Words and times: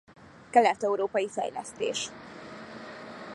Kelet-európai 0.49 1.27
fejlesztés. 1.27 2.11